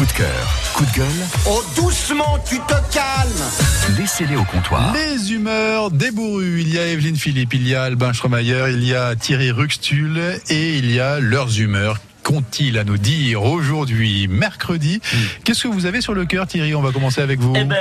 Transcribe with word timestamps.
Coup 0.00 0.06
de 0.06 0.12
cœur, 0.12 0.56
coup 0.72 0.86
de 0.86 0.92
gueule, 0.92 1.26
Oh, 1.46 1.62
doucement, 1.76 2.38
tu 2.48 2.58
te 2.60 2.72
calmes 2.90 3.98
laissez-les 3.98 4.36
au 4.36 4.44
comptoir. 4.44 4.94
Les 4.94 5.34
humeurs 5.34 5.90
débourrues. 5.90 6.62
Il 6.62 6.72
y 6.72 6.78
a 6.78 6.86
Evelyne 6.86 7.16
Philippe, 7.16 7.52
il 7.52 7.68
y 7.68 7.74
a 7.74 7.82
Albin 7.82 8.14
Schromayer, 8.14 8.70
il 8.70 8.82
y 8.82 8.94
a 8.94 9.14
Thierry 9.14 9.50
Ruxtul 9.50 10.18
et 10.48 10.78
il 10.78 10.90
y 10.90 11.00
a 11.00 11.20
leurs 11.20 11.60
humeurs. 11.60 11.98
Qu'ont-ils 12.22 12.78
à 12.78 12.84
nous 12.84 12.98
dire 12.98 13.42
aujourd'hui, 13.42 14.28
mercredi 14.28 15.00
Qu'est-ce 15.44 15.62
que 15.64 15.68
vous 15.68 15.86
avez 15.86 16.00
sur 16.00 16.12
le 16.14 16.26
cœur, 16.26 16.46
Thierry 16.46 16.74
On 16.74 16.82
va 16.82 16.92
commencer 16.92 17.20
avec 17.22 17.40
vous. 17.40 17.54
Eh 17.56 17.64
ben, 17.64 17.76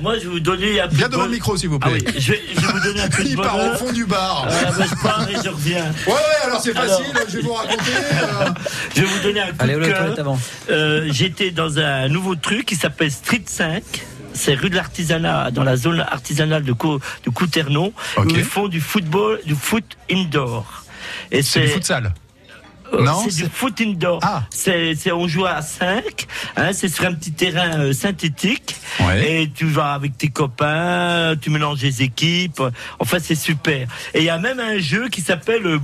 moi, 0.00 0.14
je 0.14 0.20
vais 0.24 0.28
vous 0.30 0.40
donner 0.40 0.80
un 0.80 0.88
peu 0.88 0.96
Bien 0.96 1.06
de 1.08 1.12
devant 1.12 1.22
bon- 1.24 1.28
le 1.28 1.34
micro, 1.34 1.56
s'il 1.56 1.68
vous 1.68 1.78
Ah 1.82 1.88
plaît. 1.90 2.02
oui, 2.06 2.14
je 2.18 2.32
vais, 2.32 2.40
je 2.54 2.60
vais 2.60 2.72
vous 2.72 2.80
donner 2.80 3.00
un 3.00 3.08
peu 3.08 3.24
de 3.24 3.28
il 3.28 3.36
part 3.36 3.56
au 3.56 3.74
fond 3.76 3.92
du 3.92 4.04
bar. 4.06 4.46
Voilà, 4.48 4.70
ben, 4.78 4.86
je 4.88 5.02
pars 5.02 5.28
et 5.28 5.34
je 5.44 5.48
reviens. 5.50 5.84
Ouais, 6.06 6.12
ouais, 6.12 6.18
alors 6.44 6.60
c'est 6.60 6.76
Alors. 6.76 6.98
facile, 6.98 7.14
je 7.28 7.36
vais 7.36 7.42
vous 7.42 7.52
raconter. 7.52 7.82
euh, 8.12 8.44
Je 8.94 9.00
vais 9.00 9.06
vous 9.06 9.22
donner 9.22 9.40
un 9.40 9.46
coup 9.48 9.56
Allez, 9.58 9.74
de 9.74 9.84
cœur. 9.84 10.14
avant. 10.18 10.40
Euh, 10.70 11.08
J'étais 11.10 11.50
dans 11.50 11.78
un 11.78 12.08
nouveau 12.08 12.36
truc 12.36 12.66
qui 12.66 12.76
s'appelle 12.76 13.10
Street 13.10 13.42
5. 13.44 13.82
C'est 14.32 14.54
rue 14.54 14.70
de 14.70 14.76
l'artisanat, 14.76 15.50
dans 15.50 15.64
la 15.64 15.76
zone 15.76 15.98
artisanale 16.00 16.62
de, 16.62 16.72
Cou 16.72 17.00
de 17.24 17.30
Couternon, 17.30 17.92
où 18.18 18.28
ils 18.30 18.44
font 18.44 18.68
du 18.68 18.80
football, 18.80 19.40
du 19.44 19.56
foot 19.56 19.84
indoor. 20.10 20.84
Et 21.32 21.42
C'est 21.42 21.60
du 21.62 21.68
futsal. 21.68 22.14
Euh, 22.92 23.02
Non, 23.04 23.24
c'est 23.28 23.44
du 23.44 23.50
foot 23.50 23.80
indoor. 23.80 24.20
Ah. 24.22 24.42
C'est, 24.50 24.94
on 25.12 25.28
joue 25.28 25.46
à 25.46 25.62
5, 25.62 26.26
hein, 26.56 26.70
c'est 26.72 26.88
sur 26.88 27.04
un 27.04 27.12
petit 27.14 27.32
terrain 27.32 27.78
euh, 27.78 27.92
synthétique. 27.92 28.76
Ouais. 29.00 29.42
Et 29.42 29.50
tu 29.50 29.66
vas 29.66 29.92
avec 29.92 30.18
tes 30.18 30.28
copains, 30.28 31.34
tu 31.40 31.50
mélanges 31.50 31.82
les 31.82 32.02
équipes. 32.02 32.62
Enfin, 32.98 33.18
c'est 33.22 33.34
super. 33.34 33.86
Et 34.14 34.18
il 34.18 34.24
y 34.24 34.30
a 34.30 34.38
même 34.38 34.58
un 34.60 34.78
jeu 34.78 35.08
qui 35.08 35.20
s'appelle 35.20 35.62
le, 35.62 35.80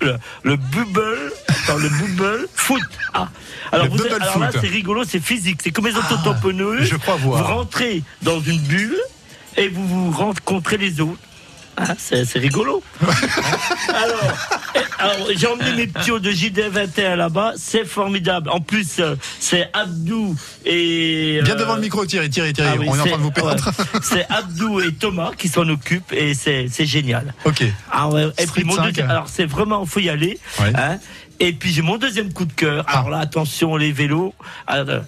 le, 0.00 0.16
le 0.42 0.56
Bubble, 0.56 1.32
le 1.78 1.88
Bubble 1.88 2.46
Foot. 2.54 2.80
Ah. 3.14 3.28
Alors, 3.72 3.86
vous 3.88 4.02
êtes- 4.04 4.12
alors 4.12 4.38
là, 4.38 4.50
c'est 4.52 4.66
rigolo, 4.68 5.04
c'est 5.04 5.20
physique. 5.20 5.60
C'est 5.62 5.70
comme 5.70 5.86
les 5.86 5.94
Ah, 5.94 6.00
autotamponneuses. 6.12 6.88
je 6.88 6.96
crois 6.96 7.16
voir. 7.16 7.42
Vous 7.42 7.54
rentrez 7.54 8.02
dans 8.22 8.40
une 8.40 8.58
bulle 8.58 8.96
et 9.56 9.68
vous 9.68 9.86
vous 9.86 10.10
rencontrez 10.10 10.76
les 10.76 11.00
autres. 11.00 11.18
Ah, 11.80 11.94
c'est, 11.98 12.38
rigolo. 12.38 12.82
Alors, 13.88 14.48
eh, 14.74 14.78
alors, 14.98 15.16
j'ai 15.34 15.46
emmené 15.46 15.72
mes 15.72 15.86
petits 15.86 16.10
de 16.10 16.30
JD21 16.30 17.14
là-bas, 17.16 17.54
c'est 17.56 17.84
formidable. 17.86 18.50
En 18.50 18.60
plus, 18.60 18.98
euh, 18.98 19.14
c'est 19.38 19.70
Abdou 19.72 20.36
et. 20.66 21.40
Bien 21.42 21.54
euh, 21.54 21.58
devant 21.58 21.76
le 21.76 21.80
micro, 21.80 22.04
Thierry, 22.04 22.28
Thierry, 22.28 22.52
Thierry. 22.52 22.70
ah 22.74 22.76
oui, 22.78 22.86
on 22.90 22.96
est 22.96 23.00
en 23.00 23.06
train 23.06 23.16
de 23.16 23.22
vous 23.22 23.30
perdre. 23.30 23.66
ouais. 23.66 24.00
C'est 24.02 24.26
Abdou 24.28 24.80
et 24.80 24.92
Thomas 24.92 25.30
qui 25.36 25.48
s'en 25.48 25.66
occupent 25.68 26.12
et 26.12 26.34
c'est 26.34 26.68
génial. 26.86 27.32
Ok. 27.44 27.64
Ah 27.90 28.08
ouais, 28.08 28.26
et 28.38 28.42
Street 28.42 28.60
puis 28.60 28.64
mon 28.64 28.74
5, 28.76 28.82
deuxième- 28.88 29.06
hein. 29.06 29.10
alors 29.10 29.28
c'est 29.28 29.46
vraiment, 29.46 29.86
faut 29.86 30.00
y 30.00 30.10
aller. 30.10 30.38
Ouais. 30.60 30.72
Hein. 30.76 30.98
Et 31.40 31.52
puis 31.54 31.72
j'ai 31.72 31.82
mon 31.82 31.96
deuxième 31.96 32.32
coup 32.32 32.44
de 32.44 32.52
cœur. 32.52 32.84
Ah. 32.86 32.98
Alors 32.98 33.10
là, 33.10 33.18
attention, 33.18 33.76
les 33.76 33.92
vélos. 33.92 34.34
Alors, 34.66 35.02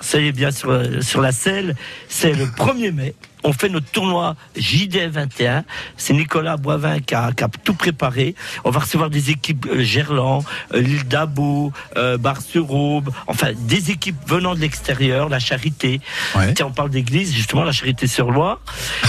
ça 0.00 0.18
y 0.18 0.28
est 0.28 0.32
bien 0.32 0.50
sur, 0.50 0.70
euh, 0.70 1.02
sur 1.02 1.20
la 1.20 1.30
selle. 1.30 1.76
C'est 2.08 2.32
le 2.32 2.46
1er 2.46 2.92
mai. 2.92 3.14
On 3.44 3.52
fait 3.52 3.68
notre 3.68 3.86
tournoi 3.86 4.34
JDF 4.56 5.12
21. 5.12 5.64
C'est 5.96 6.12
Nicolas 6.12 6.56
Boivin 6.56 6.98
qui 7.00 7.14
a, 7.14 7.32
qui 7.32 7.44
a 7.44 7.48
tout 7.64 7.74
préparé. 7.74 8.34
On 8.64 8.70
va 8.70 8.80
recevoir 8.80 9.10
des 9.10 9.30
équipes 9.30 9.66
euh, 9.70 9.82
Gerland, 9.82 10.42
euh, 10.74 10.80
l'île 10.80 11.06
d'Abo, 11.06 11.72
euh, 11.96 12.18
Bar-sur-Aube. 12.18 13.10
Enfin, 13.26 13.52
des 13.56 13.90
équipes 13.90 14.16
venant 14.26 14.54
de 14.54 14.60
l'extérieur, 14.60 15.28
la 15.28 15.38
Charité. 15.38 16.00
Ouais. 16.34 16.54
Tiens, 16.54 16.66
on 16.66 16.72
parle 16.72 16.90
d'église, 16.90 17.34
justement, 17.34 17.64
la 17.64 17.72
Charité-sur-Loire. 17.72 18.60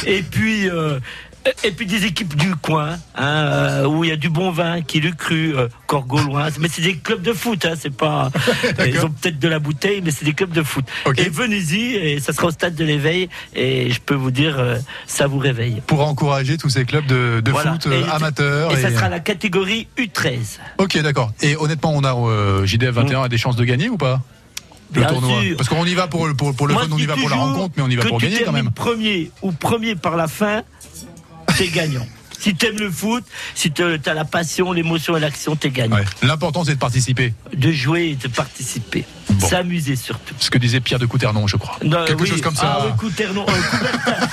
Et 0.06 0.22
puis, 0.22 0.70
euh, 0.70 1.00
et 1.64 1.72
puis 1.72 1.86
des 1.86 2.06
équipes 2.06 2.36
du 2.36 2.56
coin, 2.56 2.98
hein, 3.16 3.26
euh, 3.26 3.86
où 3.86 4.04
il 4.04 4.10
y 4.10 4.14
a 4.14 4.16
du 4.18 4.30
bon 4.30 4.52
vin, 4.52 4.82
qui 4.82 5.00
le 5.00 5.12
cru, 5.12 5.56
euh, 5.56 5.68
Corgaulois. 5.88 6.48
Mais 6.60 6.68
c'est 6.68 6.82
des 6.82 6.96
clubs 6.98 7.22
de 7.22 7.34
foot, 7.34 7.66
hein, 7.66 7.74
c'est 7.80 7.94
pas. 7.96 8.30
ils 8.86 9.00
ont 9.06 9.10
peut-être 9.10 9.40
de 9.40 9.48
la 9.48 9.60
bouteille, 9.60 10.02
mais 10.04 10.12
c'est 10.12 10.26
des 10.26 10.34
clubs 10.34 10.52
de 10.52 10.64
foot. 10.64 10.86
Et 11.18 11.30
venez-y, 11.30 11.96
et 11.96 12.20
ça 12.20 12.34
sera 12.34 12.48
au 12.48 12.52
stade 12.52 12.76
de 12.76 12.84
l'éveil, 12.84 13.30
et 13.56 13.90
je 13.92 14.00
peux 14.02 14.16
vous 14.16 14.32
dire, 14.32 14.56
euh, 14.60 14.78
ça 15.08 15.28
vous 15.28 15.40
réveille. 15.40 15.82
Pour 15.88 16.02
encourager 16.08 16.58
tous 16.58 16.70
ces 16.70 16.86
clubs 16.86 17.06
de, 17.06 17.42
de 17.44 17.52
Voilà. 17.52 17.74
foot 17.74 17.88
euh, 17.88 18.04
Et- 18.06 18.10
amateurs. 18.10 18.72
Et 18.72 18.82
ça 18.82 18.92
sera 18.92 19.10
la 19.10 19.20
catégorie 19.20 19.88
U13. 19.98 20.60
Ok, 20.78 20.98
d'accord. 21.02 21.32
Et 21.42 21.56
honnêtement, 21.56 21.94
on 21.96 22.04
a 22.04 22.14
euh, 22.16 22.66
JDF 22.66 22.92
21 22.96 23.24
a 23.24 23.30
des 23.30 23.38
chances 23.38 23.56
de 23.56 23.64
gagner 23.64 23.90
ou 23.90 23.98
pas? 23.98 24.22
Le 24.94 25.02
Bien 25.02 25.10
tournoi 25.10 25.42
sûr. 25.44 25.56
Parce 25.58 25.70
qu'on 25.70 25.86
y 25.86 25.94
va 25.94 26.08
pour, 26.08 26.28
le- 26.28 26.34
pour, 26.34 26.56
pour 26.56 26.68
le 26.68 26.74
Moi, 26.74 26.84
fun, 26.84 26.90
on 26.92 26.98
y 26.98 27.06
va 27.06 27.16
pour 27.16 27.30
la 27.30 27.36
rencontre, 27.36 27.76
mais 27.78 27.84
on 27.84 27.90
y 27.90 27.96
va 27.96 28.06
pour 28.06 28.20
gagner 28.20 28.42
quand 28.44 28.52
même. 28.52 28.72
premier 28.72 29.30
ou 29.44 29.52
premier 29.52 29.96
par 29.96 30.16
la 30.16 30.28
fin, 30.28 30.64
t'es 31.60 31.68
gagnant. 31.68 32.08
Si 32.40 32.56
t'aimes 32.56 32.78
le 32.80 32.90
foot, 32.90 33.24
si 33.56 33.72
t'as 33.72 34.14
la 34.14 34.26
passion, 34.26 34.72
l'émotion 34.72 35.18
et 35.18 35.20
l'action, 35.20 35.56
t'es 35.56 35.70
gagnant. 35.70 35.98
Ouais. 35.98 36.06
L'important, 36.24 36.64
c'est 36.64 36.76
de 36.76 36.80
participer. 36.80 37.34
De 37.56 37.72
jouer 37.72 38.10
et 38.12 38.16
de 38.16 38.28
participer. 38.28 39.06
Bon. 39.30 39.48
S'amuser 39.48 39.96
surtout. 39.96 40.34
Ce 40.40 40.50
que 40.50 40.58
disait 40.58 40.80
Pierre 40.80 41.00
de 41.00 41.06
Couternon, 41.06 41.46
je 41.48 41.58
crois. 41.58 41.78
Non, 41.84 42.04
Quelque 42.06 42.22
oui. 42.24 42.28
chose 42.30 42.42
comme 42.42 42.56
ça. 42.56 42.80
Ah 42.82 42.86
oui, 42.88 42.92
Couternon, 42.98 43.46
euh. 43.48 43.52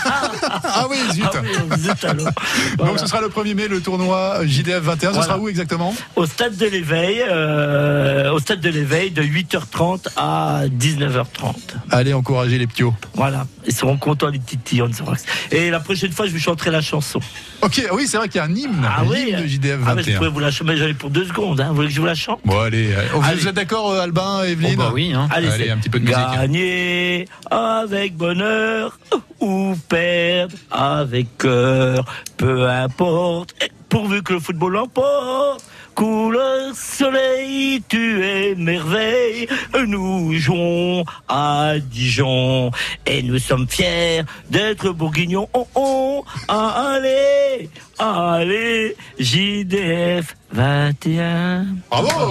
Ah, 0.05 0.31
Ah 0.65 0.87
oui, 0.91 0.97
zut. 1.13 1.25
ah 1.25 1.41
oui, 1.43 1.79
zut 1.81 2.05
alors. 2.05 2.31
Donc 2.79 2.99
ce 2.99 3.07
sera 3.07 3.21
le 3.21 3.29
1er 3.29 3.55
mai, 3.55 3.69
le 3.69 3.81
tournoi 3.81 4.47
JDF 4.47 4.83
21. 4.83 5.09
Ce 5.11 5.15
Voilà. 5.15 5.27
sera 5.29 5.39
où 5.39 5.49
exactement? 5.49 5.95
Au 6.17 6.27
stade 6.27 6.57
de 6.57 6.67
l'éveil, 6.67 7.23
euh, 7.29 8.31
au 8.33 8.39
stade 8.39 8.61
de 8.61 8.69
l'éveil 8.71 9.11
de 9.11 9.23
8h30 9.23 10.09
à 10.17 10.63
19h30. 10.69 11.55
Allez 11.91 12.15
encourager 12.15 12.59
les 12.59 12.67
ptios. 12.67 12.95
Voilà. 13.15 13.47
Ils 13.67 13.75
seront 13.75 13.97
contents 13.99 14.29
les 14.29 14.41
on 14.81 14.93
saura. 14.93 15.15
Et 15.51 15.71
la 15.71 15.81
prochaine 15.81 16.13
fois, 16.13 16.27
je 16.27 16.33
vous 16.33 16.39
chanterai 16.39 16.71
la 16.71 16.81
chanson. 16.81 17.21
Ok, 17.63 17.83
oui, 17.97 18.07
c'est 18.07 18.17
vrai 18.19 18.29
qu'il 18.29 18.39
y 18.39 18.41
a 18.41 18.45
un 18.45 18.55
hymne. 18.55 18.85
Ah 18.87 19.03
oui. 19.09 19.25
L'hymne 19.27 19.43
de 19.43 19.47
JDF 19.47 19.79
Ah, 19.87 19.95
mais 19.95 20.03
je 20.03 20.07
21. 20.11 20.17
pourrais 20.19 20.29
vous 20.31 20.39
la 20.41 20.51
chanter, 20.51 20.71
mais 20.73 20.77
j'en 20.77 20.87
ai 20.87 20.95
pour 20.95 21.11
deux 21.11 21.25
secondes. 21.25 21.61
Hein. 21.61 21.69
Vous 21.71 21.77
voulez 21.77 21.89
que 21.89 21.95
je 21.95 22.01
vous 22.01 22.07
la 22.07 22.15
chante? 22.15 22.41
Bon, 22.45 22.61
allez. 22.61 22.95
allez. 22.95 23.09
Oh, 23.15 23.21
vous 23.21 23.29
Allez. 23.29 23.49
êtes 23.49 23.55
d'accord, 23.55 23.91
euh, 23.91 24.01
Albin, 24.03 24.39
Oh, 24.41 24.45
Evelyne 24.45 24.77
bah 24.77 24.91
oui, 24.93 25.13
hein. 25.15 25.29
Allez, 25.33 25.49
Allez, 25.49 25.71
un 25.71 25.79
petit 25.79 25.89
peu 25.91 25.99
de 25.99 26.05
musique. 26.05 26.19
Gagner 26.35 27.27
avec 27.51 28.17
bonheur 28.17 28.99
ou 29.41 29.75
perdre 29.89 30.55
avec 30.71 31.39
cœur, 31.39 32.05
peu 32.37 32.69
importe, 32.69 33.55
pourvu 33.89 34.23
que 34.23 34.35
le 34.35 34.41
football 34.41 34.73
l'emporte. 34.75 35.65
Couleur 35.97 36.77
soleil, 36.77 37.83
tu 37.89 38.23
es 38.23 38.55
merveille. 38.55 39.49
Nous 39.87 40.35
jouons 40.35 41.07
à 41.27 41.73
Dijon 41.81 42.71
et 43.07 43.23
nous 43.23 43.39
sommes 43.39 43.67
fiers 43.67 44.21
d'être 44.51 44.91
bourguignons. 44.91 45.49
Oh, 45.55 45.67
oh, 45.75 46.25
allez, 46.49 47.71
allez, 47.99 48.95
JDF 49.19 50.37
21. 50.53 51.65
Bravo 51.91 52.31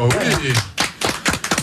Oui 0.00 0.52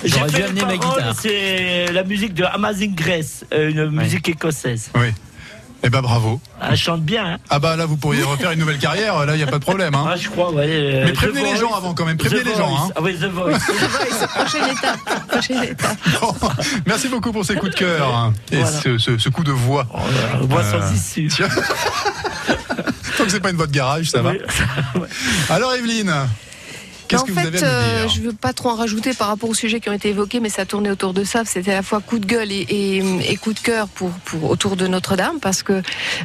J'ai 0.03 0.09
J'aurais 0.09 0.29
dû 0.29 0.43
amener 0.43 0.61
les 0.61 0.65
ma 0.67 0.77
paroles, 0.77 0.97
guitare. 0.99 1.15
C'est 1.19 1.91
la 1.91 2.03
musique 2.03 2.35
de 2.35 2.43
Amazing 2.43 2.93
Grace, 2.93 3.43
euh, 3.53 3.71
une 3.71 3.89
musique 3.89 4.29
écossaise. 4.29 4.91
Oui. 4.93 5.07
Eh 5.81 5.89
ben 5.89 6.01
bravo. 6.01 6.41
Elle 6.61 6.75
chante 6.75 7.01
bien. 7.03 7.25
Hein. 7.25 7.37
Ah 7.49 7.57
bah 7.59 7.77
là, 7.77 7.85
vous 7.85 7.95
pourriez 7.95 8.21
refaire 8.23 8.51
une 8.51 8.59
nouvelle 8.59 8.79
carrière, 8.79 9.25
là, 9.25 9.33
il 9.33 9.37
n'y 9.37 9.43
a 9.43 9.47
pas 9.47 9.59
de 9.59 9.63
problème. 9.63 9.95
Hein. 9.95 10.09
Ah, 10.11 10.15
je 10.17 10.27
crois, 10.27 10.51
ouais. 10.51 10.65
euh, 10.67 11.05
Mais 11.05 11.11
The 11.13 11.15
prévenez 11.15 11.41
les 11.43 11.49
Voice. 11.51 11.59
gens 11.61 11.73
avant 11.73 11.93
quand 11.93 12.05
même, 12.05 12.17
prévenez 12.17 12.41
The 12.41 12.45
les 12.47 12.55
gens, 12.55 12.67
Voice. 12.67 12.79
hein. 12.89 12.93
Ah 12.97 12.99
oui, 13.01 13.15
The 13.17 13.23
Voice. 13.25 13.57
Prochaine 14.35 14.65
étape. 14.71 15.27
Prochaine 15.29 15.63
étape. 15.63 15.97
Bon, 16.21 16.33
Merci 16.85 17.07
beaucoup 17.07 17.31
pour 17.31 17.45
ces 17.45 17.55
coups 17.55 17.71
de 17.71 17.77
cœur 17.77 18.13
hein, 18.13 18.33
et 18.51 18.57
Voilà. 18.57 18.71
ce, 18.81 18.97
ce- 18.97 19.17
ce 19.17 19.29
coup 19.29 19.43
de 19.45 19.51
voix. 19.53 19.85
Oh, 19.93 19.97
là, 19.97 20.39
voix 20.41 20.61
Euh, 20.63 20.81
sans 20.89 20.93
issue. 20.93 21.27
Tiens. 21.29 21.47
Tant 23.17 23.23
que 23.25 23.29
c'est 23.31 23.39
pas 23.39 23.49
une 23.51 23.57
voix 23.57 23.67
de 23.67 23.71
garage, 23.71 24.09
ça 24.09 24.21
va. 24.21 24.31
Alors 25.49 25.73
Evelyne, 25.75 26.13
qu'est-ce 27.09 27.23
en 27.23 27.25
fait, 27.25 27.47
avez 27.47 27.63
à 27.63 27.67
euh, 27.67 27.99
dire 28.05 28.09
je 28.09 28.21
veux 28.21 28.33
pas 28.33 28.53
trop 28.53 28.69
en 28.69 28.75
rajouter 28.75 29.13
par 29.13 29.27
rapport 29.27 29.49
aux 29.49 29.53
sujets 29.53 29.79
qui 29.81 29.89
ont 29.89 29.93
été 29.93 30.09
évoqués, 30.09 30.39
mais 30.39 30.49
ça 30.49 30.65
tournait 30.65 30.89
autour 30.91 31.13
de 31.13 31.23
ça. 31.23 31.43
C'était 31.45 31.71
à 31.71 31.75
la 31.75 31.83
fois 31.83 31.99
coup 31.99 32.19
de 32.19 32.25
gueule 32.25 32.51
et, 32.51 32.65
et- 32.69 33.31
et 33.31 33.35
coup 33.35 33.53
de 33.53 33.59
cœur 33.59 33.87
pour, 33.87 34.11
pour 34.25 34.49
autour 34.49 34.75
de 34.77 34.87
Notre-Dame, 34.87 35.39
parce 35.41 35.63
que 35.63 35.81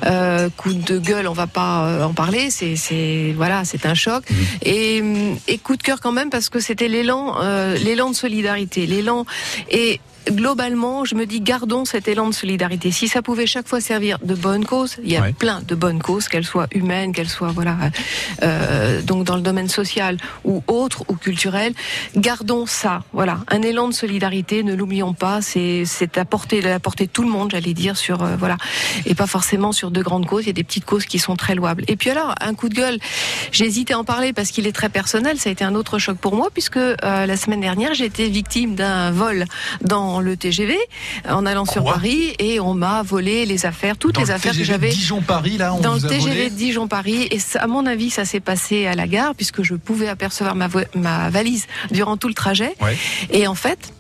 euh, 0.06 0.48
coup 0.56 0.72
de 0.72 0.98
gueule, 0.98 1.26
on 1.26 1.32
va 1.32 1.46
pas 1.46 1.86
euh, 1.86 2.04
en 2.04 2.12
parler. 2.14 2.50
C'est, 2.50 2.76
c'est 2.76 3.32
voilà, 3.36 3.64
c'est 3.64 3.86
un 3.86 3.94
choc. 3.94 4.24
Mhm. 4.30 4.36
Et, 4.62 5.02
et 5.48 5.58
coup 5.58 5.76
de 5.76 5.82
cœur 5.82 6.00
quand 6.00 6.12
même 6.12 6.30
parce 6.30 6.48
que 6.48 6.60
c'était 6.60 6.88
l'élan, 6.88 7.36
euh, 7.42 7.76
l'élan 7.78 8.10
de 8.10 8.14
solidarité, 8.16 8.86
l'élan 8.86 9.24
et 9.70 10.00
globalement, 10.30 11.04
je 11.04 11.14
me 11.14 11.26
dis, 11.26 11.40
gardons 11.40 11.84
cet 11.84 12.08
élan 12.08 12.28
de 12.28 12.34
solidarité. 12.34 12.90
Si 12.90 13.08
ça 13.08 13.22
pouvait 13.22 13.46
chaque 13.46 13.68
fois 13.68 13.80
servir 13.80 14.18
de 14.22 14.34
bonnes 14.34 14.64
causes, 14.64 14.96
il 15.02 15.10
y 15.12 15.16
a 15.16 15.20
Ouais. 15.22 15.32
plein 15.32 15.60
de 15.66 15.74
bonnes 15.74 16.00
causes, 16.02 16.28
qu'elles 16.28 16.44
soient 16.44 16.66
humaines, 16.72 17.12
qu'elles 17.12 17.28
soient 17.28 17.52
voilà, 17.52 17.76
euh, 18.42 19.00
donc 19.02 19.24
dans 19.24 19.36
le 19.36 19.42
domaine 19.42 19.68
social 19.68 20.16
ou 20.44 20.62
autre 20.66 21.04
ou 21.08 21.14
culturel. 21.14 21.72
Gardons 22.16 22.66
ça, 22.66 23.02
voilà, 23.12 23.38
un 23.48 23.62
élan 23.62 23.88
de 23.88 23.94
solidarité. 23.94 24.62
Ne 24.62 24.74
l'oublions 24.74 25.14
pas. 25.14 25.40
C'est 25.42 25.84
c'est 25.86 26.18
à 26.18 26.24
portée, 26.24 26.64
à 26.70 26.78
portée 26.80 27.06
de 27.06 27.10
tout 27.10 27.22
le 27.22 27.28
monde, 27.30 27.50
j'allais 27.52 27.74
dire, 27.74 27.96
sur 27.96 28.22
euh, 28.22 28.36
voilà, 28.38 28.56
et 29.06 29.14
pas 29.14 29.26
forcément 29.26 29.72
sur 29.72 29.90
de 29.90 30.02
grandes 30.02 30.26
causes. 30.26 30.44
Il 30.44 30.48
y 30.48 30.50
a 30.50 30.54
des 30.54 30.64
petites 30.64 30.84
causes 30.84 31.06
qui 31.06 31.18
sont 31.18 31.36
très 31.36 31.54
louables. 31.54 31.84
Et 31.88 31.96
puis 31.96 32.10
alors, 32.10 32.34
un 32.40 32.54
coup 32.54 32.68
de 32.68 32.74
gueule. 32.74 32.98
J'ai 33.52 33.64
hésité 33.66 33.94
à 33.94 33.98
en 33.98 34.04
parler 34.04 34.32
parce 34.32 34.50
qu'il 34.50 34.66
est 34.66 34.72
très 34.72 34.88
personnel. 34.88 35.38
Ça 35.38 35.48
a 35.48 35.52
été 35.52 35.64
un 35.64 35.74
autre 35.74 35.98
choc 35.98 36.16
pour 36.18 36.34
moi 36.34 36.48
puisque 36.52 36.76
euh, 36.76 36.94
la 37.02 37.36
semaine 37.36 37.60
dernière, 37.60 37.94
j'ai 37.94 38.04
été 38.06 38.28
victime 38.28 38.74
d'un 38.74 39.10
vol 39.10 39.44
dans 39.82 40.13
le 40.20 40.36
TGV 40.36 40.76
en 41.28 41.46
allant 41.46 41.64
sur 41.64 41.84
Paris 41.84 42.34
et 42.38 42.60
on 42.60 42.74
m'a 42.74 43.02
volé 43.02 43.46
les 43.46 43.66
affaires, 43.66 43.96
toutes 43.96 44.14
Dans 44.14 44.20
les 44.20 44.26
le 44.28 44.34
affaires 44.34 44.52
que 44.52 44.58
TGV 44.58 44.72
j'avais 44.72 44.88
Dijon-Paris, 44.90 45.58
là, 45.58 45.74
on 45.74 45.80
dans 45.80 45.94
le 45.94 46.00
vous 46.00 46.06
a 46.06 46.08
TGV 46.10 46.50
Dijon-Paris. 46.50 47.28
Et 47.30 47.38
ça, 47.38 47.62
à 47.62 47.66
mon 47.66 47.86
avis, 47.86 48.10
ça 48.10 48.24
s'est 48.24 48.40
passé 48.40 48.86
à 48.86 48.94
la 48.94 49.06
gare 49.06 49.34
puisque 49.34 49.62
je 49.62 49.74
pouvais 49.74 50.08
apercevoir 50.08 50.54
ma, 50.54 51.30
valise 51.30 51.66
durant 51.90 52.16
tout 52.16 52.28
le 52.28 52.34
trajet. 52.34 52.74
Ouais. 52.80 52.96
Et 53.30 53.46
en 53.46 53.54
fait, 53.54 53.93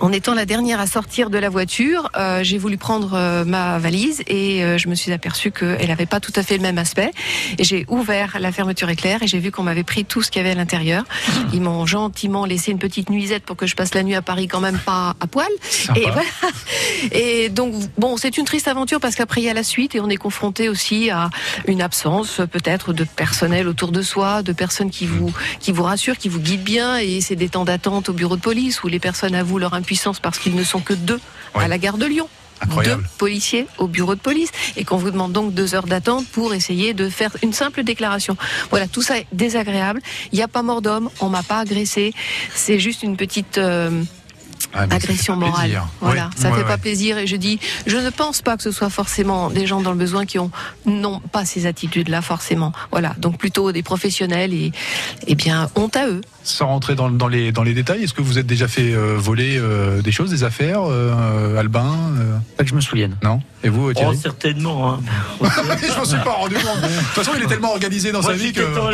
en 0.00 0.12
étant 0.12 0.34
la 0.34 0.44
dernière 0.44 0.80
à 0.80 0.86
sortir 0.86 1.30
de 1.30 1.38
la 1.38 1.48
voiture, 1.48 2.10
euh, 2.16 2.42
j'ai 2.42 2.58
voulu 2.58 2.76
prendre 2.76 3.14
euh, 3.14 3.44
ma 3.44 3.78
valise 3.78 4.22
et 4.26 4.62
euh, 4.62 4.78
je 4.78 4.88
me 4.88 4.94
suis 4.94 5.12
aperçue 5.12 5.50
qu'elle 5.50 5.88
n'avait 5.88 6.06
pas 6.06 6.20
tout 6.20 6.32
à 6.36 6.42
fait 6.42 6.56
le 6.56 6.62
même 6.62 6.78
aspect. 6.78 7.10
Et 7.58 7.64
j'ai 7.64 7.86
ouvert 7.88 8.36
la 8.40 8.52
fermeture 8.52 8.90
éclair 8.90 9.22
et 9.22 9.26
j'ai 9.26 9.38
vu 9.38 9.50
qu'on 9.50 9.62
m'avait 9.62 9.84
pris 9.84 10.04
tout 10.04 10.22
ce 10.22 10.30
qu'il 10.30 10.42
y 10.42 10.44
avait 10.44 10.52
à 10.52 10.54
l'intérieur. 10.54 11.04
Ils 11.52 11.60
m'ont 11.60 11.86
gentiment 11.86 12.44
laissé 12.44 12.70
une 12.72 12.78
petite 12.78 13.10
nuisette 13.10 13.44
pour 13.44 13.56
que 13.56 13.66
je 13.66 13.74
passe 13.74 13.94
la 13.94 14.02
nuit 14.02 14.14
à 14.14 14.22
Paris 14.22 14.48
quand 14.48 14.60
même 14.60 14.78
pas 14.78 15.14
à 15.20 15.26
poil. 15.26 15.48
Sympa. 15.62 16.00
Et 16.00 16.02
voilà. 16.04 16.22
Et 17.12 17.48
donc 17.48 17.74
bon, 17.98 18.16
c'est 18.16 18.36
une 18.36 18.44
triste 18.44 18.68
aventure 18.68 19.00
parce 19.00 19.14
qu'après 19.14 19.40
il 19.40 19.44
y 19.44 19.50
a 19.50 19.54
la 19.54 19.62
suite 19.62 19.94
et 19.94 20.00
on 20.00 20.08
est 20.08 20.16
confronté 20.16 20.68
aussi 20.68 21.10
à 21.10 21.30
une 21.66 21.82
absence 21.82 22.40
peut-être 22.50 22.92
de 22.92 23.04
personnel 23.04 23.68
autour 23.68 23.92
de 23.92 24.02
soi, 24.02 24.42
de 24.42 24.52
personnes 24.52 24.90
qui 24.90 25.06
vous 25.06 25.32
qui 25.60 25.72
vous 25.72 25.82
rassurent, 25.82 26.18
qui 26.18 26.28
vous 26.28 26.40
guident 26.40 26.64
bien. 26.64 26.98
Et 26.98 27.20
c'est 27.20 27.36
des 27.36 27.48
temps 27.48 27.64
d'attente 27.64 28.08
au 28.08 28.12
bureau 28.12 28.36
de 28.36 28.40
police 28.40 28.82
où 28.82 28.88
les 28.88 28.98
personnes 28.98 29.34
avouent 29.34 29.58
leur 29.58 29.74
impuissance 29.86 30.18
parce 30.18 30.38
qu'ils 30.40 30.56
ne 30.56 30.64
sont 30.64 30.80
que 30.80 30.94
deux 30.94 31.20
Ouais. 31.54 31.64
à 31.64 31.68
la 31.68 31.78
gare 31.78 31.96
de 31.96 32.04
Lyon. 32.04 32.28
Incroyable. 32.60 33.02
Deux 33.04 33.08
policiers 33.18 33.66
au 33.78 33.86
bureau 33.86 34.14
de 34.14 34.20
police 34.20 34.50
et 34.76 34.84
qu'on 34.84 34.96
vous 34.98 35.10
demande 35.10 35.32
donc 35.32 35.54
deux 35.54 35.74
heures 35.74 35.86
d'attente 35.86 36.26
pour 36.26 36.52
essayer 36.52 36.92
de 36.92 37.08
faire 37.08 37.30
une 37.42 37.52
simple 37.54 37.82
déclaration. 37.82 38.36
Voilà, 38.70 38.88
tout 38.88 39.00
ça 39.00 39.16
est 39.18 39.26
désagréable. 39.32 40.00
Il 40.32 40.36
n'y 40.36 40.42
a 40.42 40.48
pas 40.48 40.62
mort 40.62 40.82
d'homme, 40.82 41.08
on 41.20 41.28
m'a 41.30 41.42
pas 41.42 41.60
agressé. 41.60 42.12
C'est 42.54 42.78
juste 42.78 43.02
une 43.04 43.16
petite 43.16 43.56
euh, 43.58 44.02
Ah, 44.76 44.86
agression 44.90 45.36
morale. 45.36 45.62
plaisir. 45.62 45.86
Voilà, 46.00 46.24
Ouais, 46.24 46.30
ça 46.36 46.48
ouais, 46.50 46.54
fait 46.56 46.60
ouais. 46.62 46.66
pas 46.68 46.78
plaisir 46.78 47.18
et 47.18 47.26
je 47.26 47.36
dis, 47.36 47.58
je 47.86 47.96
ne 47.96 48.10
pense 48.10 48.42
pas 48.42 48.56
que 48.56 48.62
ce 48.62 48.70
soit 48.70 48.90
forcément 48.90 49.50
des 49.50 49.66
gens 49.66 49.80
dans 49.80 49.90
le 49.92 49.96
besoin 49.98 50.26
qui 50.26 50.38
ont 50.38 50.50
non 50.84 51.20
pas 51.32 51.44
ces 51.44 51.66
attitudes-là 51.66 52.22
forcément. 52.22 52.72
Voilà, 52.90 53.14
donc 53.18 53.38
plutôt 53.38 53.72
des 53.72 53.82
professionnels 53.82 54.52
et 54.52 54.72
eh 55.26 55.34
bien 55.34 55.68
honte 55.76 55.96
à 55.96 56.06
eux. 56.08 56.20
Sans 56.44 56.66
rentrer 56.68 56.94
dans, 56.94 57.10
dans 57.10 57.26
les, 57.28 57.50
dans 57.50 57.64
les 57.64 57.74
détails, 57.74 58.04
est-ce 58.04 58.14
que 58.14 58.22
vous 58.22 58.38
êtes 58.38 58.46
déjà 58.46 58.68
fait 58.68 58.92
euh, 58.94 59.16
voler 59.18 59.56
euh, 59.58 60.00
des 60.00 60.12
choses, 60.12 60.30
des 60.30 60.44
affaires, 60.44 60.82
euh, 60.84 61.56
Albin 61.58 61.86
euh, 62.18 62.36
Pas 62.56 62.62
que 62.62 62.70
je 62.70 62.74
me 62.74 62.80
souvienne. 62.80 63.16
Non? 63.24 63.40
Et 63.64 63.68
vous, 63.68 63.88
Oh, 63.88 63.92
Thierry 63.92 64.16
certainement. 64.16 64.92
Hein. 64.94 65.00
Je 65.40 65.98
m'en 65.98 66.04
suis 66.04 66.18
pas 66.18 66.30
rendu 66.32 66.54
compte. 66.54 66.80
De 66.82 66.86
toute 66.86 67.24
façon, 67.24 67.32
il 67.36 67.42
est 67.42 67.46
tellement 67.46 67.72
organisé 67.72 68.12
dans 68.12 68.20
Moi, 68.22 68.30
sa 68.30 68.36
vie 68.36 68.52
que. 68.52 68.60
hein. 68.60 68.90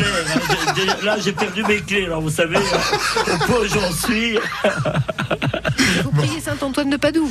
Là, 1.04 1.16
j'ai 1.22 1.32
perdu 1.32 1.62
mes 1.64 1.76
clés. 1.80 2.06
Alors, 2.06 2.22
vous 2.22 2.30
savez, 2.30 2.56
hein, 2.56 2.96
au 3.34 3.36
point 3.46 3.56
où 3.60 3.68
j'en 3.68 3.92
suis, 3.92 4.38
Il 5.78 6.02
faut 6.02 6.10
prier 6.10 6.40
Saint-Antoine 6.40 6.90
de 6.90 6.96
Padoue. 6.96 7.30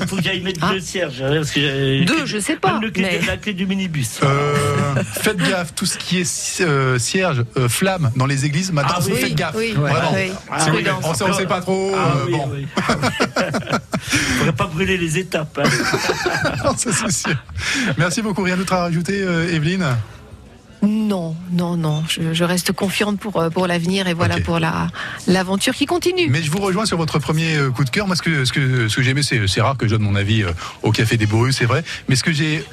il 0.00 0.06
faut 0.06 0.16
que 0.16 0.22
j'aille 0.22 0.40
mettre 0.42 0.60
Ah. 0.62 0.72
deux 0.72 0.80
cierges. 0.80 1.22
hein, 1.22 1.30
Parce 1.36 1.50
que 1.50 2.04
Deux, 2.04 2.26
je 2.26 2.38
sais 2.38 2.56
pas, 2.56 2.78
le 2.80 2.90
clé- 2.90 3.02
mais- 3.20 3.26
la 3.26 3.36
clé 3.36 3.52
du 3.54 3.66
minibus. 3.66 4.20
Euh, 4.22 4.54
faites 5.20 5.36
gaffe, 5.38 5.74
tout 5.74 5.86
ce 5.86 5.98
qui 5.98 6.18
est 6.20 6.60
euh, 6.62 6.98
cierge, 6.98 7.44
euh, 7.56 7.68
flamme 7.68 8.10
dans 8.16 8.26
les 8.26 8.44
églises, 8.44 8.72
maintenant, 8.72 8.94
Ah 8.98 9.02
oui, 9.06 9.16
faites 9.16 9.34
gaffe. 9.34 9.54
Oui, 9.56 9.72
Vraiment. 9.72 10.12
oui. 10.14 10.32
Ah 10.50 10.58
vous- 10.64 10.70
Prudence. 10.72 11.04
on 11.04 11.14
sait, 11.14 11.24
on 11.24 11.32
sait 11.32 11.46
pas 11.46 11.60
trop. 11.60 11.92
Ah 11.96 12.14
euh, 12.16 12.24
oui, 12.26 12.32
bon, 12.32 12.50
oui. 12.52 12.66
Faudrait 14.38 14.52
pas 14.52 14.66
brûler 14.66 14.96
les 14.98 15.18
étapes. 15.18 15.58
hein. 15.62 15.68
Non, 16.64 16.76
ça, 16.76 16.90
c'est 16.92 17.10
sûr. 17.12 17.36
Merci 17.98 18.22
beaucoup. 18.22 18.42
Rien 18.42 18.56
d'autre 18.56 18.72
à 18.74 18.80
rajouter, 18.82 19.20
euh, 19.22 19.52
Evelyne? 19.54 19.84
Non, 20.82 21.34
non, 21.52 21.76
non. 21.76 22.04
Je, 22.08 22.32
je 22.32 22.44
reste 22.44 22.72
confiante 22.72 23.18
pour, 23.18 23.40
euh, 23.40 23.50
pour 23.50 23.66
l'avenir 23.66 24.06
et 24.08 24.14
voilà 24.14 24.38
pour 24.40 24.58
la 24.58 24.88
l'aventure 25.26 25.74
qui 25.74 25.86
continue. 25.86 26.28
Mais 26.30 26.42
je 26.42 26.50
vous 26.50 26.60
rejoins 26.60 26.86
sur 26.86 26.96
votre 26.96 27.18
premier 27.18 27.56
euh, 27.56 27.70
coup 27.70 27.84
de 27.84 27.90
cœur. 27.90 28.06
Moi, 28.06 28.16
ce 28.16 28.22
que, 28.22 28.44
ce 28.44 28.52
que, 28.52 28.88
ce 28.88 28.96
que 28.96 29.02
j'ai 29.02 29.10
aimé, 29.10 29.22
c'est 29.22 29.46
c'est 29.46 29.60
rare 29.60 29.76
que 29.76 29.86
je 29.86 29.92
donne 29.94 30.02
mon 30.02 30.16
avis 30.16 30.42
euh, 30.42 30.52
au 30.82 30.92
Café 30.92 31.16
des 31.16 31.26
Bourrus, 31.26 31.56
c'est 31.56 31.64
vrai. 31.66 31.82
Mais 32.08 32.16
ce 32.16 32.22
que 32.22 32.32
j'ai 32.32 32.64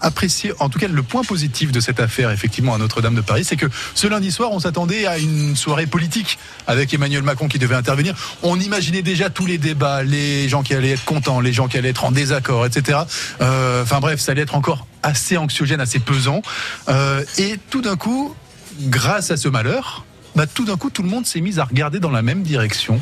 apprécié, 0.00 0.52
en 0.58 0.68
tout 0.68 0.78
cas 0.78 0.88
le 0.88 1.02
point 1.02 1.22
positif 1.22 1.72
de 1.72 1.80
cette 1.80 2.00
affaire, 2.00 2.30
effectivement, 2.30 2.74
à 2.74 2.78
Notre-Dame 2.78 3.14
de 3.14 3.20
Paris, 3.22 3.44
c'est 3.44 3.56
que 3.56 3.66
ce 3.94 4.06
lundi 4.06 4.30
soir, 4.30 4.50
on 4.52 4.60
s'attendait 4.60 5.06
à 5.06 5.18
une 5.18 5.56
soirée 5.56 5.86
politique 5.86 6.38
avec 6.66 6.92
Emmanuel 6.92 7.22
Macron 7.22 7.48
qui 7.48 7.58
devait 7.58 7.74
intervenir. 7.74 8.14
On 8.42 8.60
imaginait 8.60 9.02
déjà 9.02 9.30
tous 9.30 9.46
les 9.46 9.58
débats, 9.58 10.02
les 10.02 10.48
gens 10.48 10.62
qui 10.62 10.74
allaient 10.74 10.92
être 10.92 11.04
contents, 11.04 11.40
les 11.40 11.52
gens 11.52 11.66
qui 11.66 11.78
allaient 11.78 11.88
être 11.90 12.04
en 12.04 12.12
désaccord, 12.12 12.66
etc. 12.66 13.00
Euh, 13.40 13.82
Enfin 13.82 14.00
bref, 14.00 14.20
ça 14.20 14.32
allait 14.32 14.42
être 14.42 14.54
encore 14.54 14.86
assez 15.06 15.36
anxiogène, 15.36 15.80
assez 15.80 15.98
pesant. 15.98 16.42
Euh, 16.88 17.24
et 17.38 17.58
tout 17.70 17.80
d'un 17.82 17.96
coup, 17.96 18.34
grâce 18.82 19.30
à 19.30 19.36
ce 19.36 19.48
malheur, 19.48 20.04
bah, 20.34 20.46
tout 20.46 20.66
d'un 20.66 20.76
coup, 20.76 20.90
tout 20.90 21.02
le 21.02 21.08
monde 21.08 21.24
s'est 21.26 21.40
mis 21.40 21.58
à 21.58 21.64
regarder 21.64 21.98
dans 21.98 22.10
la 22.10 22.20
même 22.20 22.42
direction. 22.42 23.00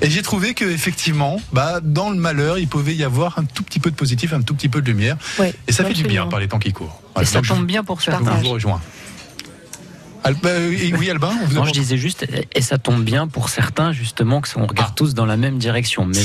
Et 0.00 0.10
j'ai 0.10 0.22
trouvé 0.22 0.52
que 0.54 0.64
effectivement, 0.64 1.40
bah, 1.52 1.78
dans 1.80 2.10
le 2.10 2.16
malheur, 2.16 2.58
il 2.58 2.66
pouvait 2.66 2.94
y 2.96 3.04
avoir 3.04 3.38
un 3.38 3.44
tout 3.44 3.62
petit 3.62 3.78
peu 3.78 3.90
de 3.90 3.94
positif, 3.96 4.32
un 4.32 4.42
tout 4.42 4.54
petit 4.54 4.68
peu 4.68 4.80
de 4.82 4.86
lumière. 4.90 5.16
Et 5.68 5.72
ça 5.72 5.84
fait 5.84 5.92
du 5.94 6.02
bien 6.04 6.26
par 6.26 6.40
les 6.40 6.48
temps 6.48 6.58
qui 6.58 6.72
courent. 6.72 7.00
Et 7.20 7.24
ça 7.24 7.40
je- 7.42 7.48
tombe 7.48 7.66
bien 7.66 7.84
pour 7.84 8.00
je 8.00 8.06
certains. 8.06 8.24
partage. 8.24 8.42
vous 8.44 8.50
rejoins. 8.50 8.80
Bah, 10.42 10.50
oui, 10.68 11.10
Albin, 11.10 11.32
on 11.42 11.46
vous 11.46 11.54
Non, 11.54 11.62
a 11.62 11.66
je 11.66 11.72
disais 11.72 11.96
juste, 11.96 12.26
et 12.54 12.60
ça 12.62 12.78
tombe 12.78 13.02
bien 13.02 13.26
pour 13.26 13.48
certains, 13.48 13.92
justement, 13.92 14.40
que 14.40 14.48
on 14.56 14.66
regarde 14.66 14.90
Ah. 14.92 14.94
tous 14.96 15.14
dans 15.14 15.26
la 15.26 15.36
même 15.36 15.58
direction. 15.58 16.04
Mais 16.06 16.22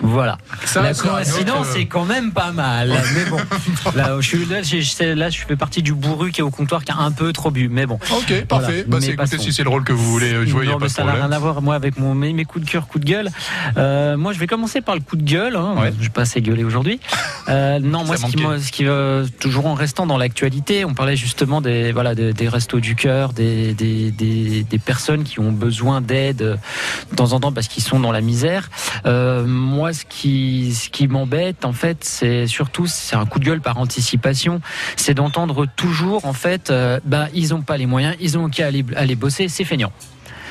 voilà. 0.00 0.38
Ça, 0.64 0.82
la 0.82 0.94
coïncidence 0.94 1.68
euh, 1.74 1.80
est 1.80 1.86
quand 1.86 2.04
même 2.04 2.32
pas 2.32 2.52
mal. 2.52 2.94
Mais 3.14 3.24
bon, 3.26 3.38
là, 3.94 4.16
je 4.20 4.26
suis, 4.26 4.44
là, 4.46 5.14
là, 5.14 5.30
je 5.30 5.38
fais 5.46 5.56
partie 5.56 5.82
du 5.82 5.94
bourru 5.94 6.30
qui 6.30 6.40
est 6.40 6.44
au 6.44 6.50
comptoir 6.50 6.84
qui 6.84 6.92
a 6.92 6.96
un 6.96 7.10
peu 7.10 7.32
trop 7.32 7.50
bu. 7.50 7.68
Mais 7.68 7.86
bon. 7.86 7.98
Ok, 8.12 8.44
parfait. 8.46 8.84
Bah, 8.86 8.98
écoutez, 9.02 9.38
si 9.38 9.52
c'est 9.52 9.62
le 9.64 9.70
rôle 9.70 9.84
que 9.84 9.92
vous 9.92 10.10
voulez 10.10 10.46
jouer, 10.46 10.66
a 10.66 10.70
non, 10.70 10.72
pas 10.78 10.84
mais 10.84 10.88
de 10.88 10.92
ça 10.92 11.04
n'a 11.04 11.12
rien 11.12 11.32
à 11.32 11.38
voir, 11.38 11.60
moi, 11.62 11.74
avec 11.74 11.98
mon, 11.98 12.14
mes, 12.14 12.32
mes 12.32 12.44
coups 12.44 12.64
de 12.64 12.70
cœur, 12.70 12.86
coups 12.86 13.04
de 13.04 13.10
gueule. 13.10 13.30
Euh, 13.76 14.16
moi, 14.16 14.32
je 14.32 14.38
vais 14.38 14.46
commencer 14.46 14.80
par 14.80 14.94
le 14.94 15.00
coup 15.00 15.16
de 15.16 15.22
gueule. 15.24 15.56
Hein. 15.56 15.74
Ouais. 15.78 15.92
Je 15.98 16.04
vais 16.04 16.10
pas 16.10 16.22
assez 16.22 16.40
gueuler 16.40 16.64
aujourd'hui. 16.64 17.00
Euh, 17.48 17.78
non, 17.78 18.04
moi, 18.04 18.16
ce 18.16 18.26
qui, 18.26 18.36
moi, 18.38 18.58
ce 18.58 18.70
qui 18.72 18.86
euh, 18.86 19.26
toujours 19.40 19.66
en 19.66 19.74
restant 19.74 20.06
dans 20.06 20.16
l'actualité, 20.18 20.84
on 20.84 20.94
parlait 20.94 21.16
justement 21.16 21.60
des, 21.60 21.92
voilà, 21.92 22.14
des, 22.14 22.32
des 22.32 22.48
restos 22.48 22.80
du 22.80 22.94
cœur, 22.94 23.17
des, 23.26 23.74
des, 23.74 24.10
des, 24.10 24.78
personnes 24.78 25.24
qui 25.24 25.40
ont 25.40 25.52
besoin 25.52 26.00
d'aide 26.00 26.38
de 26.38 27.16
temps 27.16 27.32
en 27.32 27.40
temps 27.40 27.52
parce 27.52 27.68
qu'ils 27.68 27.82
sont 27.82 28.00
dans 28.00 28.12
la 28.12 28.20
misère. 28.20 28.70
Euh, 29.06 29.44
moi, 29.44 29.92
ce 29.92 30.04
qui, 30.04 30.74
ce 30.74 30.88
qui 30.88 31.08
m'embête, 31.08 31.64
en 31.64 31.72
fait, 31.72 32.04
c'est 32.04 32.46
surtout, 32.46 32.86
c'est 32.86 33.16
un 33.16 33.26
coup 33.26 33.38
de 33.38 33.44
gueule 33.44 33.60
par 33.60 33.78
anticipation, 33.78 34.60
c'est 34.96 35.14
d'entendre 35.14 35.66
toujours, 35.66 36.24
en 36.24 36.32
fait, 36.32 36.70
euh, 36.70 37.00
bah, 37.04 37.28
ils 37.34 37.54
ont 37.54 37.62
pas 37.62 37.76
les 37.76 37.86
moyens, 37.86 38.14
ils 38.20 38.38
ont 38.38 38.48
qu'à 38.48 38.66
aller, 38.66 38.84
aller 38.96 39.16
bosser, 39.16 39.48
c'est 39.48 39.64
feignant. 39.64 39.92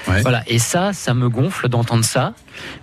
Ouais. 0.07 0.21
Voilà, 0.21 0.43
et 0.47 0.57
ça, 0.59 0.93
ça 0.93 1.13
me 1.13 1.29
gonfle 1.29 1.67
d'entendre 1.69 2.05
ça, 2.05 2.33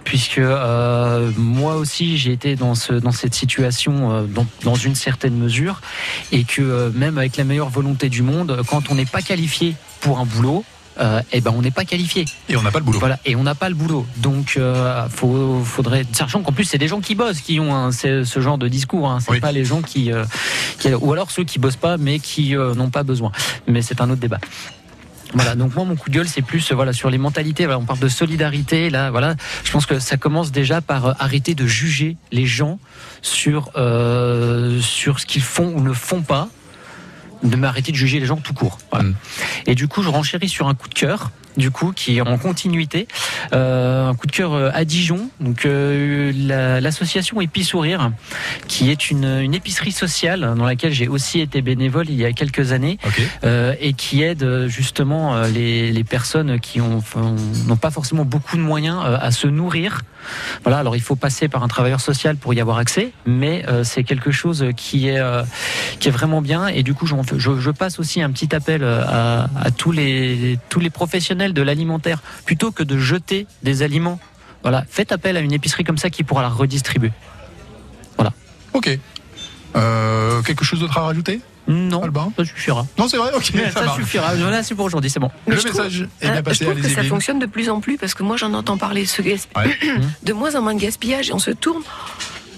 puisque 0.05 0.39
euh, 0.39 1.31
moi 1.37 1.77
aussi 1.77 2.19
j'ai 2.19 2.33
été 2.33 2.55
dans, 2.55 2.75
ce, 2.75 2.93
dans 2.93 3.13
cette 3.13 3.35
situation 3.35 4.13
euh, 4.13 4.23
dans, 4.25 4.47
dans 4.63 4.75
une 4.75 4.95
certaine 4.95 5.37
mesure, 5.37 5.81
et 6.33 6.45
que 6.45 6.61
euh, 6.63 6.91
même 6.95 7.17
avec 7.19 7.37
la 7.37 7.45
meilleure 7.45 7.71
volonté 7.71 8.09
du 8.09 8.23
monde, 8.23 8.61
quand 8.69 8.91
on 8.91 8.95
n'est 8.95 9.07
pas 9.07 9.23
qualifié 9.23 9.75
pour 10.01 10.19
un 10.19 10.27
boulot, 10.27 10.65
euh, 11.01 11.21
eh 11.33 11.41
ben 11.41 11.53
on 11.57 11.63
n'est 11.63 11.73
pas 11.73 11.85
qualifié. 11.85 12.25
Et 12.49 12.57
on 12.57 12.63
n'a 12.63 12.71
pas 12.71 12.79
le 12.79 12.85
boulot. 12.85 13.01
Voilà, 13.01 13.19
et 13.25 13.35
on 13.35 13.43
n'a 13.43 13.55
pas 13.57 13.69
le 13.69 13.75
boulot. 13.75 14.07
Donc, 14.19 14.55
euh, 14.57 15.09
faut, 15.09 15.61
faudrait, 15.65 16.05
sachant 16.13 16.43
qu'en 16.43 16.53
plus 16.53 16.65
c'est 16.65 16.79
des 16.79 16.87
gens 16.89 17.01
qui 17.01 17.15
bossent 17.17 17.41
qui 17.41 17.59
ont 17.59 17.91
ce, 17.91 18.23
genre 18.41 18.59
de 18.59 18.69
discours. 18.69 19.09
Hein, 19.11 19.19
c'est 19.21 19.33
Oui. 19.33 19.41
pas 19.41 19.51
les 19.51 19.65
gens 19.65 19.83
qui, 19.83 20.13
euh, 20.13 20.25
qui- 20.79 20.93
ou 20.95 21.13
alors 21.13 21.31
ceux 21.31 21.43
qui 21.45 21.59
bossent 21.59 21.75
pas 21.77 21.97
mais 21.97 22.19
qui 22.21 22.55
n'ont 22.55 22.91
pas 22.91 23.03
besoin. 23.03 23.33
Mais 23.67 23.83
c'est 23.83 24.01
un 24.01 24.11
autre 24.11 24.21
débat. 24.21 24.39
Voilà, 25.35 25.57
donc 25.57 25.75
moi 25.75 25.85
mon 25.85 25.97
coup 25.97 26.11
de 26.11 26.15
gueule 26.15 26.29
c'est 26.29 26.43
plus 26.43 26.71
euh, 26.71 26.75
voilà 26.77 26.93
sur 26.93 27.11
les 27.11 27.19
mentalités. 27.19 27.67
On 27.67 27.85
parle 27.85 27.99
de 27.99 28.09
solidarité 28.09 28.89
là. 28.89 29.11
Voilà, 29.11 29.35
je 29.65 29.73
pense 29.73 29.85
que 29.85 29.99
ça 29.99 30.17
commence 30.17 30.53
déjà 30.53 30.81
par 30.81 31.07
euh, 31.07 31.13
arrêter 31.19 31.55
de 31.55 31.67
juger 31.67 32.17
les 32.31 32.47
gens 32.47 32.79
sur 33.21 33.71
euh, 33.77 34.81
sur 34.81 35.19
ce 35.19 35.27
qu'ils 35.27 35.43
font 35.43 35.75
ou 35.75 35.81
ne 35.81 35.93
font 35.93 36.23
pas. 36.23 36.49
De 37.45 37.57
m'arrêter 37.57 37.93
de 37.93 37.97
juger 37.97 38.19
les 38.21 38.27
gens 38.27 38.37
tout 38.37 38.55
court. 38.55 38.79
Voilà. 38.91 39.11
Et 39.67 39.75
du 39.75 39.87
coup, 39.87 40.03
je 40.03 40.09
renchéris 40.09 40.49
sur 40.49 40.67
un 40.67 40.75
coup 40.75 40.89
de 40.89 40.95
cœur, 40.95 41.31
du 41.57 41.71
coup, 41.71 41.93
qui 41.93 42.17
est 42.17 42.21
en 42.21 42.39
continuité. 42.39 43.07
Euh, 43.53 44.09
un 44.09 44.15
coup 44.15 44.27
de 44.27 44.33
cœur 44.33 44.55
euh, 44.55 44.71
à 44.75 44.85
Dijon, 44.85 45.29
donc 45.41 45.67
euh, 45.67 46.33
la- 46.37 46.81
l'association 46.81 47.37
Sourire, 47.63 48.11
qui 48.67 48.91
est 48.91 49.11
une, 49.11 49.25
une 49.41 49.55
épicerie 49.55 49.93
sociale 49.93 50.55
dans 50.57 50.65
laquelle 50.65 50.93
j'ai 50.93 51.07
aussi 51.07 51.41
été 51.41 51.63
bénévole 51.63 52.07
il 52.11 52.17
y 52.17 52.25
a 52.25 52.33
quelques 52.33 52.73
années 52.73 52.99
euh, 53.45 53.75
et 53.81 53.93
qui 53.93 54.23
aide 54.23 54.67
justement 54.67 55.43
les, 55.43 55.93
les 55.93 56.05
personnes 56.05 56.59
qui 56.61 56.81
ont 56.81 57.03
n'ont 57.67 57.77
pas 57.77 57.91
forcément 57.91 58.25
beaucoup 58.25 58.57
de 58.57 58.63
moyens 58.63 58.99
à 59.21 59.31
se 59.31 59.47
nourrir. 59.47 60.01
Voilà, 60.65 60.79
alors 60.79 60.97
il 60.97 61.03
faut 61.03 61.17
passer 61.17 61.49
par 61.49 61.63
un 61.63 61.69
travailleur 61.69 62.01
social 62.01 62.37
pour 62.37 62.55
y 62.55 62.61
avoir 62.61 62.79
accès, 62.79 63.13
mais 63.27 63.65
c'est 63.83 64.05
quelque 64.05 64.31
chose 64.31 64.67
qui 64.77 65.09
est 65.09 65.23
qui 66.01 66.09
est 66.09 66.13
vraiment 66.13 66.41
bien 66.43 66.67
et 66.67 66.83
du 66.83 66.95
coup 66.95 67.07
j'en 67.07 67.23
fais- 67.23 67.34
je, 67.39 67.59
je 67.61 67.71
passe 67.71 67.99
aussi 67.99 68.21
un 68.23 68.31
petit 68.31 68.55
appel 68.55 68.83
euh, 68.83 69.03
à, 69.07 69.49
à 69.61 69.71
tous 69.71 69.93
les 69.93 70.59
tous 70.69 70.81
les 70.81 70.91
professionnels 70.91 71.53
de 71.55 71.63
l'alimentaire 71.63 72.23
plutôt 72.45 72.71
que 72.73 72.83
de 72.83 72.99
jeter 72.99 73.47
des 73.63 73.83
aliments. 73.83 74.19
Voilà, 74.63 74.85
faites 74.89 75.13
appel 75.13 75.37
à 75.37 75.41
une 75.41 75.53
épicerie 75.53 75.85
comme 75.85 75.99
ça 75.99 76.11
qui 76.11 76.25
pourra 76.25 76.43
la 76.43 76.49
redistribuer. 76.49 77.13
Ok. 78.73 78.99
Euh, 79.77 80.43
quelque 80.43 80.65
chose 80.65 80.81
d'autre 80.81 80.99
à 80.99 81.03
rajouter? 81.03 81.41
Non, 81.69 82.03
Albin? 82.03 82.33
ça 82.37 82.45
suffira. 82.45 82.85
Non, 82.99 83.07
c'est 83.09 83.17
vrai, 83.17 83.31
ok. 83.35 83.53
ça 83.73 83.95
suffira. 83.95 84.35
Voilà, 84.35 84.63
c'est 84.65 84.75
pour 84.75 84.85
aujourd'hui, 84.85 85.11
c'est 85.11 85.21
bon. 85.21 85.31
Mais 85.47 85.55
Le 85.55 85.61
je 85.61 85.69
trouve- 85.69 85.81
message 85.85 86.09
est 86.21 86.27
bien 86.27 86.37
je 86.37 86.41
passé, 86.43 86.65
trouve 86.65 86.81
que 86.81 86.89
ça 86.89 87.05
fonctionne 87.05 87.39
de 87.39 87.47
plus 87.47 87.71
en 87.71 87.81
plus 87.81 87.97
parce 87.99 88.15
que 88.15 88.23
moi 88.25 88.37
j'en 88.37 88.53
entends 88.53 88.77
parler 88.77 89.07
ce 89.07 89.23
Ouais. 89.23 89.39
de 90.25 90.33
moins 90.33 90.55
en 90.57 90.63
moins 90.63 90.75
de 90.75 90.81
gaspillage 90.81 91.31
et 91.31 91.33
on 91.33 91.39
se 91.39 91.53
tourne. 91.53 91.83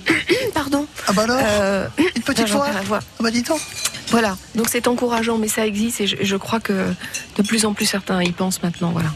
Pardon. 0.55 0.87
Ah 1.07 1.13
bah 1.13 1.23
alors 1.25 1.37
Euh, 1.41 1.87
Une 2.17 2.23
petite 2.23 2.49
fois. 2.49 2.67
Ah 2.73 2.95
bah 3.21 3.31
dis 3.31 3.43
donc 3.43 3.61
Voilà, 4.11 4.37
donc 4.55 4.69
c'est 4.71 4.87
encourageant, 4.89 5.37
mais 5.39 5.49
ça 5.49 5.67
existe 5.67 6.01
et 6.01 6.07
je, 6.07 6.17
je 6.21 6.37
crois 6.37 6.61
que 6.61 6.93
de 7.37 7.43
plus 7.43 7.65
en 7.65 7.75
plus 7.75 7.87
certains 7.87 8.23
y 8.23 8.31
pensent 8.33 8.63
maintenant. 8.63 8.91
Voilà. 8.93 9.11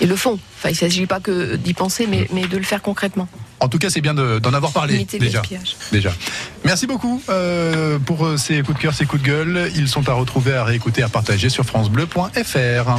et 0.00 0.06
le 0.06 0.16
font. 0.16 0.38
Enfin, 0.58 0.68
il 0.68 0.72
ne 0.72 0.76
s'agit 0.78 1.06
pas 1.06 1.20
que 1.20 1.56
d'y 1.56 1.72
penser, 1.74 2.06
mais, 2.06 2.28
mais 2.32 2.46
de 2.46 2.56
le 2.58 2.62
faire 2.64 2.82
concrètement. 2.82 3.28
En 3.60 3.68
tout 3.68 3.78
cas, 3.78 3.90
c'est 3.90 4.00
bien 4.00 4.14
de- 4.14 4.38
d'en 4.38 4.54
avoir 4.54 4.72
parlé 4.72 5.04
déjà. 5.18 5.42
déjà. 5.92 6.12
Merci 6.64 6.86
beaucoup 6.86 7.22
euh, 7.28 7.98
pour 7.98 8.24
euh, 8.26 8.36
ces 8.38 8.62
coups 8.62 8.76
de 8.78 8.82
cœur, 8.82 8.94
ces 8.94 9.04
coups 9.06 9.22
de 9.22 9.26
gueule. 9.26 9.70
Ils 9.76 9.88
sont 9.88 10.08
à 10.08 10.12
retrouver, 10.14 10.54
à 10.54 10.64
réécouter, 10.64 11.02
à 11.02 11.08
partager 11.08 11.48
sur 11.50 11.64
francebleu.fr. 11.64 12.98